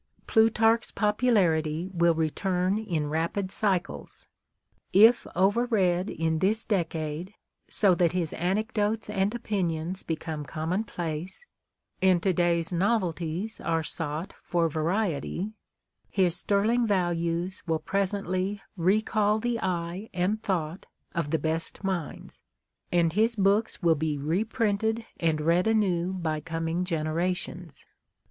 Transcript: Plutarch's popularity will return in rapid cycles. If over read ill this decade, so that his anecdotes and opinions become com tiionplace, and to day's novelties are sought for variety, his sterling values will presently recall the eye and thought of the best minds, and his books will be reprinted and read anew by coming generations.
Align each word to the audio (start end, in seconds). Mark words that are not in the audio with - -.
Plutarch's 0.25 0.91
popularity 0.91 1.87
will 1.93 2.15
return 2.15 2.79
in 2.79 3.07
rapid 3.11 3.51
cycles. 3.51 4.27
If 4.91 5.27
over 5.35 5.65
read 5.67 6.09
ill 6.17 6.39
this 6.39 6.63
decade, 6.65 7.35
so 7.69 7.93
that 7.93 8.11
his 8.13 8.33
anecdotes 8.33 9.11
and 9.11 9.35
opinions 9.35 10.01
become 10.01 10.43
com 10.43 10.71
tiionplace, 10.71 11.41
and 12.01 12.23
to 12.23 12.33
day's 12.33 12.73
novelties 12.73 13.61
are 13.63 13.83
sought 13.83 14.33
for 14.41 14.67
variety, 14.67 15.53
his 16.09 16.35
sterling 16.35 16.87
values 16.87 17.61
will 17.67 17.77
presently 17.77 18.59
recall 18.75 19.37
the 19.37 19.59
eye 19.61 20.09
and 20.15 20.41
thought 20.41 20.87
of 21.13 21.29
the 21.29 21.37
best 21.37 21.83
minds, 21.83 22.41
and 22.91 23.13
his 23.13 23.35
books 23.35 23.83
will 23.83 23.93
be 23.93 24.17
reprinted 24.17 25.05
and 25.19 25.41
read 25.41 25.67
anew 25.67 26.11
by 26.11 26.39
coming 26.41 26.85
generations. 26.85 27.85